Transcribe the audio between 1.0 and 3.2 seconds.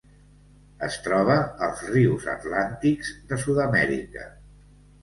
troba als rius atlàntics